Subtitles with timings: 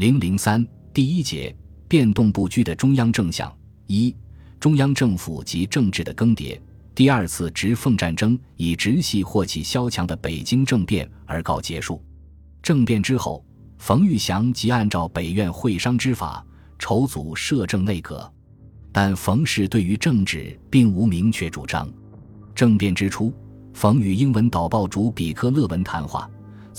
[0.00, 1.54] 零零三第一节
[1.86, 3.54] 变动不居的中央政相
[3.86, 4.16] 一
[4.58, 6.58] 中央政府及政治的更迭。
[6.94, 12.02] 第二次直奉战争以直系霍启萧强的北京政变而告结束。
[12.62, 13.44] 政变之后，
[13.76, 16.42] 冯玉祥即按照北院会商之法
[16.78, 18.32] 筹组摄政内阁，
[18.90, 21.86] 但冯氏对于政治并无明确主张。
[22.54, 23.30] 政变之初，
[23.74, 26.26] 冯与英文导报主比克勒文谈话。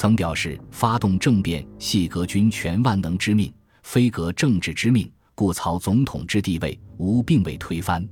[0.02, 3.54] 曾表示，发动政变系革军全万能之命，
[3.84, 8.04] 非革政治之命，故曹总统之地位无并未推翻。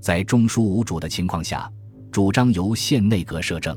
[0.00, 1.68] 在中枢无主的情况下，
[2.12, 3.76] 主张由县内阁摄政，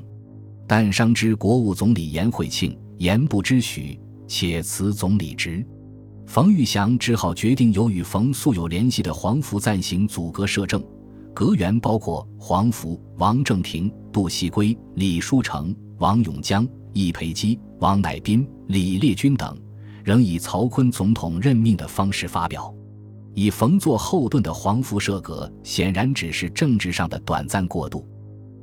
[0.68, 5.66] 但商之国务总理颜惠庆言不知许，且辞总理职。
[6.28, 10.80] 冯玉祥只好决定由与冯素有联系的黄福暂行组阁摄政，
[11.34, 16.64] 阁员包括黄福、王正廷、杜锡圭、李书成、王永江。
[16.98, 19.56] 易培基、王乃斌、李烈钧等，
[20.04, 22.74] 仍以曹锟总统任命的方式发表。
[23.36, 28.04] 以冯作后盾的黄福设阁，显然只是政治上的短暂过渡。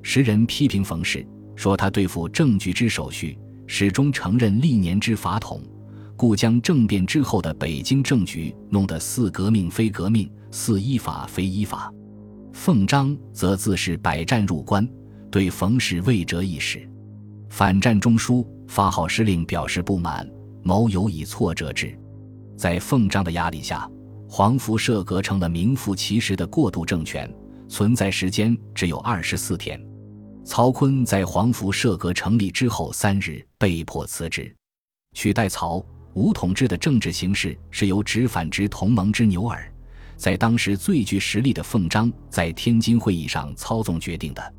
[0.03, 5.61] 时人批评冯氏，说他对付政局之手续，始终承认历年之法统，
[6.17, 11.93] 故将政变之后的北京政局弄得似革命非革命，似依法非依法。
[12.53, 14.89] 奉章则自是百战入关，
[15.31, 16.91] 对冯氏未折一矢。
[17.48, 20.28] 反战中枢发号施令表示不满，
[20.62, 21.97] 谋有以挫折之。
[22.56, 23.89] 在奉章的压力下，
[24.28, 27.33] 黄福设阁成了名副其实的过渡政权，
[27.69, 29.81] 存在时间只有二十四天。
[30.45, 34.55] 曹锟在黄福设阁成立之后三日被迫辞职，
[35.14, 39.73] 取代曹吴统治的政治形势是由直反直同盟之牛耳，
[40.17, 44.55] 在当时最具实力的奉章在天津会议上操纵决定的。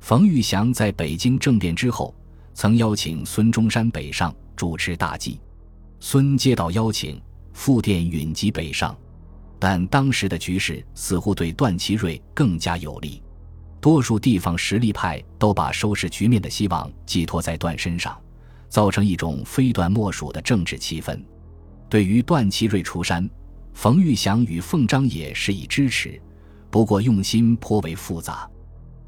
[0.00, 2.14] 冯玉祥在北京政变之后。
[2.60, 5.40] 曾邀请孙中山北上主持大计，
[5.98, 7.18] 孙接到邀请，
[7.54, 8.94] 复电允即北上，
[9.58, 13.22] 但当时的局势似乎对段祺瑞更加有利，
[13.80, 18.14] 多数地方实力派都把收拾局面的希望寄托在段身上，
[18.68, 21.18] 造成一种非段莫属的政治气氛。
[21.88, 23.26] 对于段祺瑞出山，
[23.72, 26.20] 冯玉祥与奉章也是以支持，
[26.70, 28.46] 不过用心颇为复杂。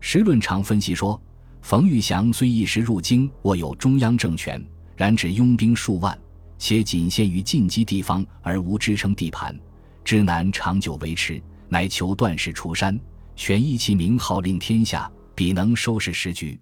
[0.01, 1.21] 石论常分析说。
[1.63, 4.63] 冯玉祥虽一时入京，握有中央政权，
[4.97, 6.19] 然只拥兵数万，
[6.59, 9.57] 且仅限于进击地方，而无支撑地盘，
[10.05, 11.41] 之难长久维持。
[11.69, 12.99] 乃求段氏出山，
[13.37, 16.61] 权益其名号令天下，彼能收拾时局。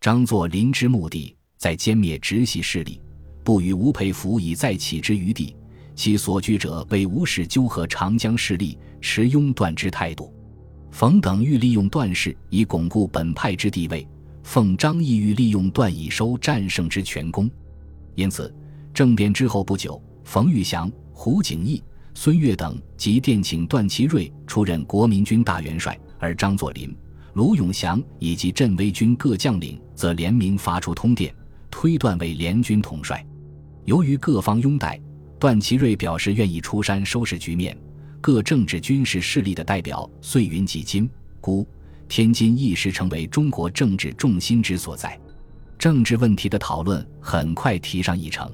[0.00, 3.00] 张作霖之目的，在歼灭直系势力，
[3.44, 5.56] 不与吴佩孚以再起之余地。
[5.94, 10.34] 其所居者为吴氏纠合长江势力，持拥段之态度。
[10.90, 14.06] 冯等欲利用段氏以巩固本派之地位。
[14.42, 17.50] 奉张意欲利用段以收战胜之全功，
[18.14, 18.54] 因此
[18.92, 21.82] 政变之后不久，冯玉祥、胡景翼、
[22.14, 26.94] 孙岳等即电请段祺瑞出任国民军大元帅，而张作霖、
[27.34, 31.34] 卢永祥以及镇威军各将领则联名发出通电，
[31.70, 33.24] 推段为联军统帅。
[33.84, 35.00] 由于各方拥戴，
[35.38, 37.76] 段祺瑞表示愿意出山收拾局面，
[38.20, 41.08] 各政治军事势力的代表遂云集金、
[41.40, 41.66] 孤。
[42.08, 45.18] 天津一时成为中国政治重心之所在，
[45.78, 48.50] 政治问题的讨论很快提上议程。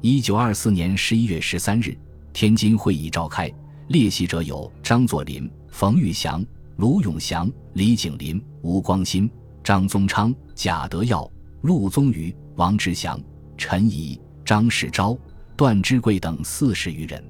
[0.00, 1.96] 一九二四年十一月十三日，
[2.32, 3.50] 天津会议召开，
[3.88, 6.44] 列席者有张作霖、冯玉祥、
[6.76, 9.30] 卢永祥、李景林、吴光新、
[9.62, 11.30] 张宗昌、贾德耀、
[11.62, 13.20] 陆宗舆、王志祥、
[13.56, 15.16] 陈仪、张世钊、
[15.56, 17.22] 段芝贵等四十余人。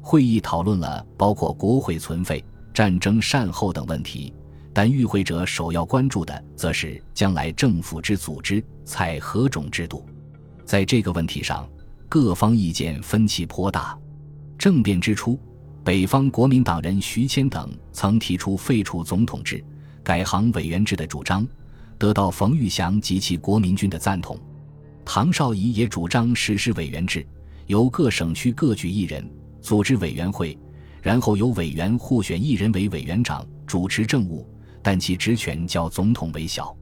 [0.00, 4.34] 会议讨论了包括国会存废、战争善后等问题。
[4.74, 10.04] 但与会者首要关注的，则是将来政府之组织采何种制度。
[10.64, 11.68] 在这个问题上，
[12.08, 13.98] 各方意见分歧颇大。
[14.58, 15.38] 政变之初，
[15.84, 19.62] 北方国民党人徐谦等曾提出废除总统制、
[20.02, 21.46] 改行委员制的主张，
[21.98, 24.38] 得到冯玉祥及其国民军的赞同。
[25.04, 27.26] 唐绍仪也主张实施委员制，
[27.66, 29.28] 由各省区各举一人
[29.60, 30.56] 组织委员会，
[31.02, 34.48] 然后由委员互选一人为委员长，主持政务。
[34.82, 36.76] 但其职权较总统为小，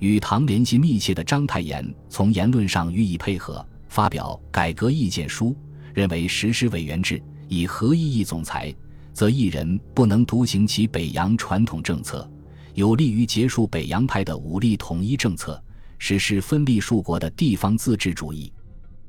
[0.00, 5.56] 与唐联系密切的章太炎从言论上予以配合，发表改革意见书，
[5.94, 8.74] 认为实施委员制以合一义总裁，
[9.12, 12.28] 则一人不能独行其北洋传统政策，
[12.74, 15.62] 有利于结束北洋派的武力统一政策，
[15.98, 18.52] 实施分立数国的地方自治主义。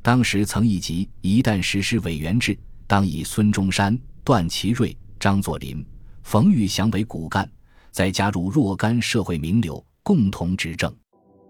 [0.02, 5.86] 当时曾议及，一旦实施委员制，当以孙中山、段祺瑞、张作霖、
[6.24, 7.50] 冯玉祥为骨干。
[7.98, 10.96] 再加入若干社会名流共同执政，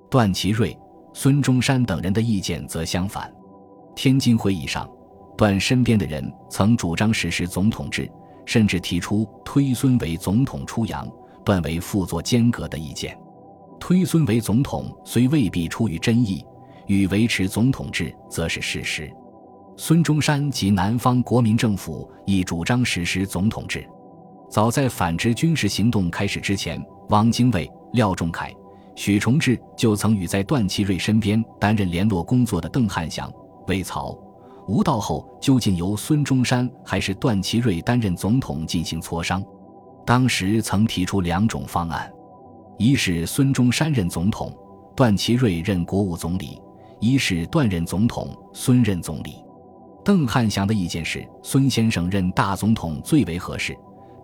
[0.10, 0.74] 段祺瑞、
[1.14, 3.30] 孙中山等人的意见则相反。
[3.98, 4.90] 天津会议上，
[5.38, 8.10] 段身边的人曾主张实施总统制，
[8.46, 11.06] 甚至提出推孙为总统出洋，
[11.44, 13.20] 段为辅佐间隔的意见。
[13.78, 16.42] 推孙为总统虽未必出于真意，
[16.86, 19.14] 与维持总统制则是事实。
[19.76, 23.86] 孙中山及南方国民政府亦主张实施总统制。
[24.50, 28.50] 早在反之军事行动开始之前，汪精卫、廖仲恺、
[28.96, 33.32] 许崇智就曾与在段祺瑞身边担任联络工作的邓汉祥、
[33.68, 34.18] 魏曹、
[34.68, 39.44] 吴道后，究竟由孙中山还是段祺瑞担任总统进行磋商。
[40.06, 42.10] 当时曾提出两种方案：
[42.78, 44.56] 一是孙中山任总统，
[44.96, 46.58] 段祺瑞任国务总理；
[47.02, 49.44] 一是段任总统，孙任总理。
[50.06, 53.78] 邓汉祥的意见是孙先生任大总统最为合适。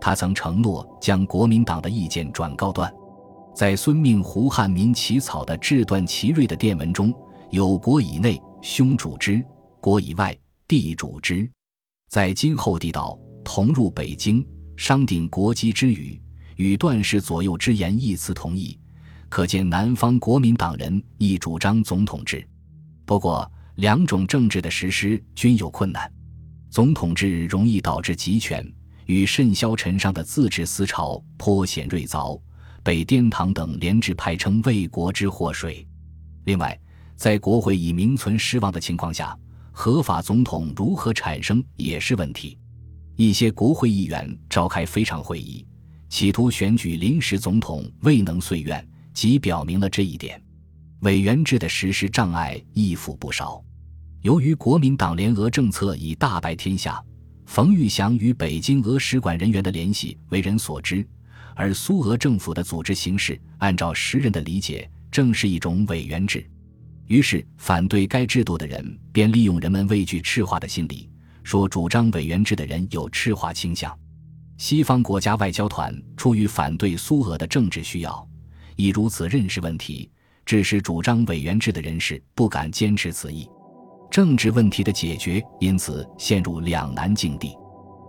[0.04, 2.92] 他曾承诺将国民党的意见转告段，
[3.56, 7.10] 在孙命胡汉民起草的致段祺瑞的电文中
[7.48, 9.40] 有“国以内，兄主之；
[9.80, 10.36] 国以外，
[10.68, 11.50] 弟主之。
[12.10, 14.46] 在今后地道同入北京，
[14.76, 16.20] 商定国基之语，
[16.56, 18.78] 与段氏左右之言一词同意。
[19.30, 22.46] 可见南方国民党人亦主张总统制。
[23.06, 26.12] 不过，两种政治的实施均有困难，
[26.68, 28.70] 总统制容易导致集权。
[29.06, 32.40] 与甚嚣尘上的自治思潮颇显锐凿，
[32.82, 35.86] 被颠堂等联制派称为国之祸水。
[36.44, 36.78] 另外，
[37.16, 39.36] 在国会已名存实亡的情况下，
[39.72, 42.58] 合法总统如何产生也是问题。
[43.16, 45.66] 一些国会议员召开非常会议，
[46.08, 50.42] 企图选举临时总统，未能遂愿，即表明了这一点。
[51.00, 53.62] 委员制的实施障碍亦复不少。
[54.22, 57.02] 由于国民党联俄政策已大败天下。
[57.46, 61.06] 冯玉祥与北京俄使馆人员的联系为人所知，
[61.54, 66.44] 而苏俄政府的组织形式，按照时人的理解，正是一种委员制。
[67.06, 71.08] 于是，反对该制度的人便利用人们畏惧赤化的心理，
[71.42, 73.96] 说主张委员制的人有赤化倾向。
[74.56, 78.26] 西方国家外交团出于反对苏俄的政治需要，
[78.76, 80.10] 以如此认识问题，
[80.46, 83.46] 致使主张委员制的人士不敢坚持此意。
[84.14, 87.58] 政治问题的解决因此陷入两难境地。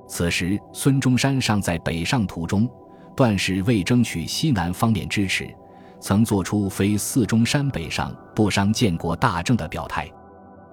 [0.07, 2.69] 此时，孙中山尚在北上途中，
[3.15, 5.51] 段氏为争取西南方面支持，
[5.99, 10.07] 曾做出非四中山北上不伤建国大政的表态。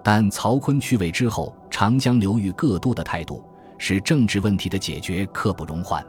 [0.05, 3.43] 但曹锟去位之后，长江流域各都的态度，
[3.78, 6.05] 使政治问题的解决刻不容缓。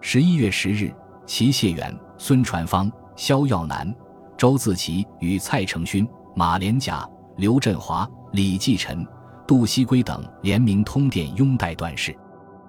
[0.00, 0.90] 十一月十日，
[1.26, 3.94] 齐燮元、孙传芳、萧耀南、
[4.38, 7.06] 周自齐与蔡成勋、马连甲、
[7.36, 8.08] 刘振华。
[8.34, 9.06] 李继臣、
[9.46, 12.12] 杜锡圭等联名通电拥戴段氏。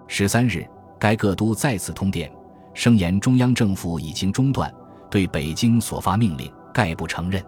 [0.05, 0.63] 十三日，
[0.99, 2.31] 该各都再次通电，
[2.75, 4.71] 声言中央政府已经中断，
[5.09, 7.43] 对北京所发命令概不承认，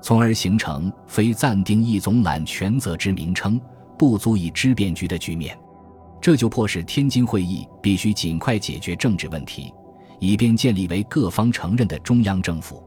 [0.00, 3.60] 从而形成非暂定一总揽全责之名称，
[3.98, 5.58] 不足以知变局的局面。
[6.20, 9.74] 这就迫使天津会议必须尽快解决政治问题，
[10.20, 12.80] 以便建立为各方承认的中央政府。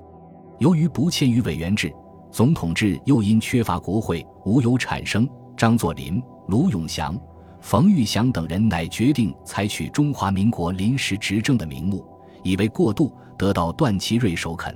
[0.60, 1.94] 由于不欠于委员制。
[2.32, 5.28] 总统制又因缺乏国会，无有产生。
[5.58, 7.16] 张作霖、卢永祥、
[7.60, 12.04] 冯玉祥等人乃决定采取中华民国临时执政的名目，
[12.42, 14.76] 以为过渡，得到段祺瑞首肯。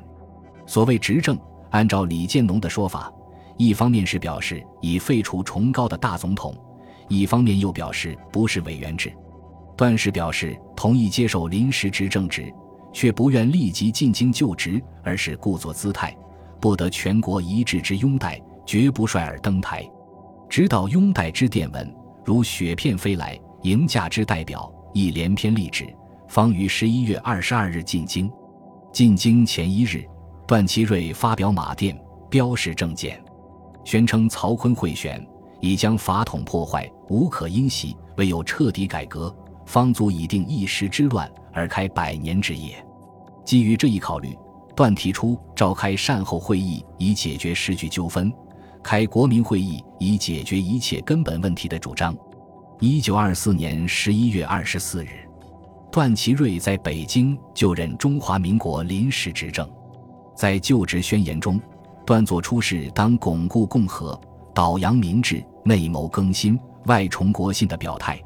[0.67, 1.35] 所谓执政，
[1.71, 3.11] 按照李建农的说法，
[3.57, 6.53] 一方面是表示已废除崇高的大总统，
[7.07, 9.11] 一方面又表示不是委员制。
[9.75, 12.53] 段氏表示同意接受临时执政职，
[12.93, 16.15] 却不愿立即进京就职，而是故作姿态。
[16.59, 19.87] 不得全国一致之拥戴，绝不率尔登台。
[20.49, 25.85] 直到拥戴之电文，如雪片飞来，迎驾之代表亦连篇立旨，
[26.27, 28.31] 方于十一月二十二日进京。
[28.91, 30.05] 进京前一日，
[30.47, 33.21] 段祺瑞发表马电，标示政见，
[33.83, 35.25] 宣称曹锟贿选，
[35.59, 39.35] 已将法统破坏，无可因袭，唯有彻底改革，
[39.65, 42.75] 方足以定一时之乱而开百年之业。
[43.43, 44.37] 基于这一考虑。
[44.75, 48.31] 段提出召开善后会议以解决时局纠纷，
[48.83, 52.15] 开国民会议以解决一切根本问题的主张。
[52.81, 55.27] 一九二四年十一月二十四日，
[55.89, 59.67] 段祺瑞在北京就任中华民国临时执政。
[60.35, 61.57] 在就职宣言中，
[62.05, 64.19] 段作出是当巩固共和、
[64.53, 68.21] 导扬民治、内谋更新、外崇国信的表态，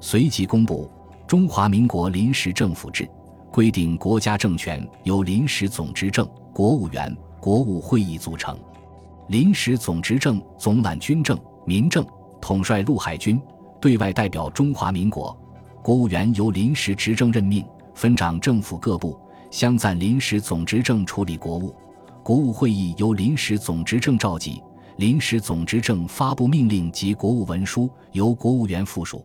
[0.00, 0.90] 随即公布
[1.24, 3.08] 中华民国临时政府制。
[3.54, 8.58] 规定国家政权由临时总执政、国务院、国务会议组成。
[9.28, 12.04] 临时总执政总揽军政、民政，
[12.40, 13.40] 统帅陆海军，
[13.80, 15.38] 对外代表中华民国。
[15.84, 19.16] 国务院由临时执政任命，分掌政府各部，
[19.52, 21.72] 相赞临时总执政处理国务。
[22.24, 24.60] 国务会议由临时总执政召集，
[24.96, 29.24] 临时总执政发布命令及国务文书由国务院附属。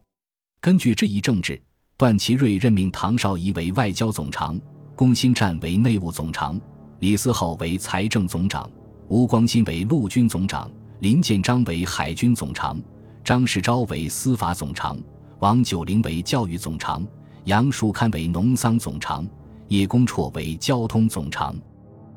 [0.62, 1.60] 根据这一政治，
[2.00, 4.58] 段祺瑞任命唐绍仪为外交总长，
[4.96, 6.58] 龚新湛为内务总长，
[7.00, 8.72] 李思浩为财政总长，
[9.10, 12.82] 吴光新为陆军总长，林建章为海军总长，
[13.22, 14.98] 张世钊为司法总长，
[15.40, 17.06] 王九龄为教育总长，
[17.44, 19.28] 杨树堪为农桑总长，
[19.68, 21.54] 叶公绰为交通总长。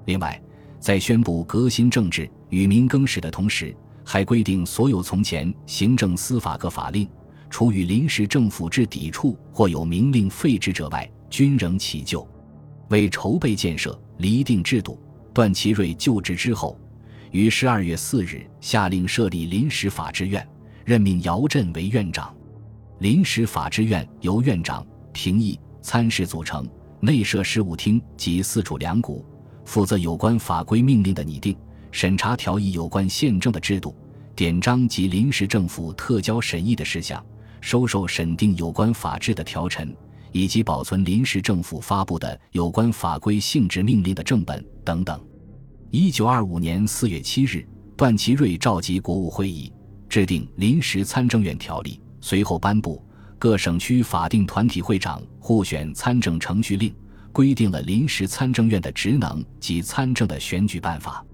[0.05, 0.41] 另外，
[0.79, 3.75] 在宣布革新政治、与民更始的同时，
[4.05, 7.09] 还规定所有从前行政、司法各法令，
[7.53, 12.27] 除与临时政府制抵触或有明令废止者外，均仍起就。
[12.89, 14.99] 为筹备建设、厘定制度，
[15.35, 16.81] 段祺瑞就职之后，
[17.31, 20.49] 于十二月四日下令设立临时法制院，
[20.83, 22.35] 任命姚振为院长。
[23.01, 26.67] 临时法制院由院长、评议、参事组成，
[27.01, 29.23] 内设事务厅及四处两股。
[29.67, 31.55] 负责有关法规命令的拟定、
[31.91, 33.95] 审查条议有关宪政的制度、
[34.35, 37.23] 典章及临时政府特交审议的事项、
[37.62, 39.97] 收受审定有关法制的条陈，
[40.33, 45.19] 以及保存临时政府发布的有关法规性质命令的正本等等。
[45.90, 47.66] 一九二五年四月七日，
[47.97, 49.73] 段祺瑞召集国务会议，
[50.09, 53.02] 制定临时参政院条例，随后颁布
[53.38, 56.95] 各省区法定团体会长互选参政程序令。
[57.35, 61.25] 规定了临时参政院的职能及参政的选举办法。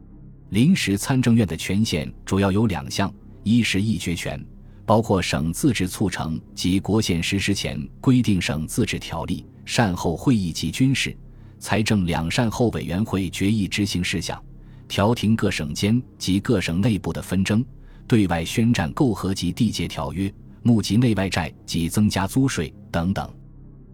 [0.51, 4.41] 临时参政院的权限主要有两项：一是议决权，
[4.89, 11.15] 包括省自治促成及国宪实施前规定省自治条例、善后会议及军事、
[11.59, 14.43] 财政两善后委员会决议执行事项，
[14.89, 17.63] 调停各省间及各省内部的纷争，
[18.07, 23.29] 对外宣战媾和及缔结条约，募集内外债及增加租税等等；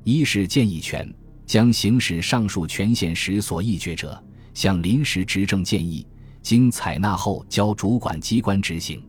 [0.04, 1.12] 一是建议权。
[1.44, 4.22] 将行使上述权限时所议决者，
[4.54, 6.06] 向临时执政建议，
[6.40, 9.02] 经采纳后交主管机关执行。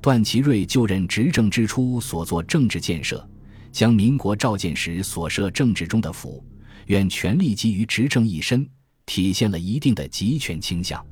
[0.00, 3.28] 段祺瑞就任执政之初所做政治建设，
[3.72, 6.44] 将民国召见时所设政治中的府
[6.86, 8.66] 院权力基于执政一身，
[9.06, 11.04] 体现了一定的集权倾向。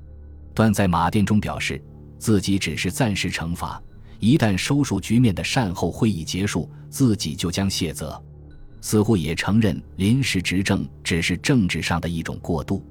[0.54, 1.82] 段在马殿中表示，
[2.18, 3.82] 自己只是暂时惩罚，
[4.20, 8.22] 一旦收束局面的善后会议结束，自己就将卸责。
[8.80, 12.82] 似乎也承认临时执政只是政治上的一种过渡，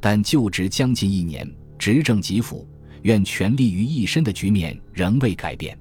[0.00, 2.66] 但就职将近一年，执政即府
[3.02, 5.78] 愿权力于一身的局面仍未改变，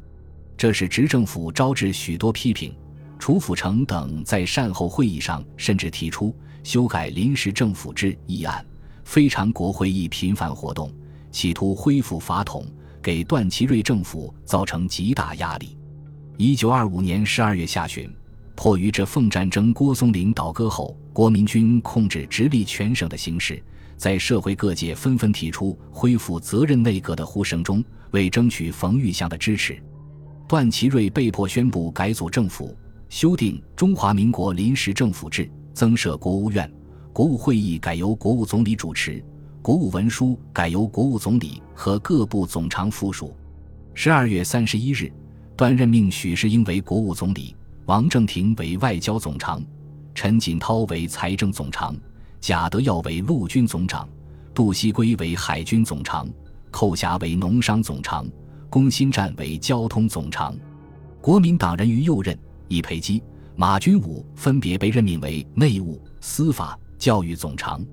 [0.58, 2.74] 这使执政府招致许多批评。
[3.20, 8.66] 楚辅成等在善后会议上甚至提出修改临时政府制议案，
[9.04, 10.92] 非常国会议频繁活动，
[11.32, 12.66] 企图恢复法统，
[13.02, 15.78] 给段祺瑞政府造成极大压力。
[16.38, 18.12] 一九二五年十二月下旬。
[18.54, 23.64] 迫于这奉战争郭松龄倒戈后，国民军控制直隶全省的形势，
[24.02, 29.80] 在社会各界纷纷提出恢复责任内阁的呼声中，为争取冯玉祥的支持，
[30.48, 32.76] 段祺瑞被迫宣布改组政府，
[33.10, 36.68] 修订《中华民国临时政府制》，增设国务院，
[37.14, 39.24] 国务会议改由国务总理主持，
[39.62, 43.36] 国务文书改由国务总理和各部总长附属。
[43.94, 45.14] 十二月三十一日，
[45.56, 47.56] 段任命许世英为国务总理。
[47.86, 49.64] 王正廷为外交总长，
[50.16, 51.96] 陈锦涛为财政总长，
[52.42, 54.10] 贾德耀为陆军总长，
[54.52, 56.28] 杜锡圭为海军总长，
[56.72, 58.28] 寇霞为农商总长，
[58.68, 60.58] 龚新湛为交通总长。
[61.22, 62.36] 国民党人于右任，
[62.68, 63.22] 以裴基、
[63.56, 67.86] 马君武分别被任命为内务、司法、教育总长。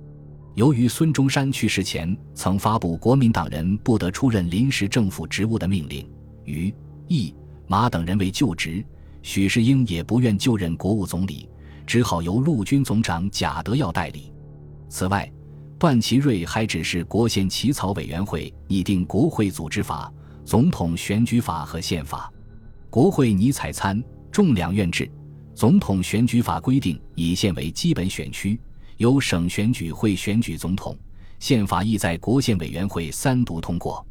[0.55, 6.11] 由于孙中山去世前曾发布国民党人不得出任临时政府职务的命令，
[6.47, 6.75] 于、
[7.07, 7.35] 义、
[7.67, 8.83] 马等人为就职。
[9.21, 11.47] 许世英也不愿就任国务总理，
[11.87, 14.33] 只好由陆军总长贾德耀代理。
[14.88, 15.30] 此外，
[15.78, 20.12] 段祺瑞还指示国宪起草委员会拟定国会组织法、
[20.45, 22.33] 总统选举法和宪法。
[22.90, 24.02] 国会拟采参
[24.33, 25.11] 众两院制，
[25.54, 28.59] 总统选举法规定以县为基本选区，
[28.97, 30.97] 由省选举会选举总统。
[31.38, 34.04] 宪法亦在国宪委员会三读通过。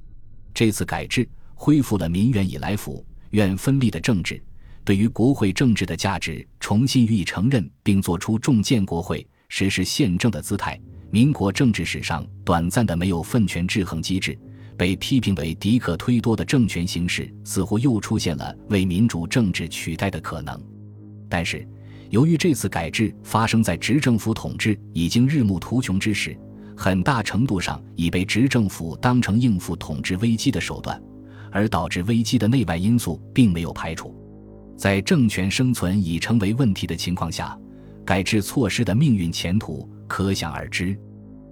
[0.53, 4.41] 这次改制恢复了民元以来府院分立的政治。
[4.85, 10.79] 对于国会政治的价值重新予以承认，并作出重建国会、实施宪政的姿态。
[11.09, 14.37] 民国政治史上短暂的没有分权制衡机制，
[14.77, 20.61] 被批评为敌可推多的政权形式，似乎又出现了为民主政治取代的可能。
[21.29, 21.65] 但是，
[22.09, 26.37] 由于这次改制发生在执政府统治已经日暮途穷之时，
[26.75, 31.01] 很大程度上已被执政府当成应付统治危机的手段，
[31.51, 34.13] 而导致危机的内外因素并没有排除。
[34.75, 37.57] 在政权生存已成为问题的情况下，
[38.07, 40.97] 改制措施的命运前途可想而知。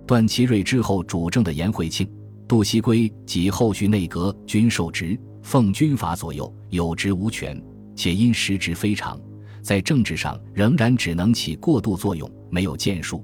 [0.07, 2.09] 段祺瑞之后主政的颜惠庆、
[2.47, 7.61] 杜锡圭及后续内阁均受职，奉军法左右，有职无权，
[7.93, 9.19] 且因时职非常，
[9.61, 13.21] 在政治上仍然只能起过渡作用，没有建树。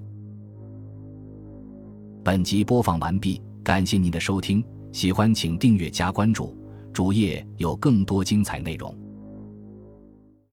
[2.21, 4.61] 本集播放完毕，感谢您的收听，
[4.91, 6.53] 喜欢请订阅加关注，
[6.91, 8.93] 主页有更多精彩内容。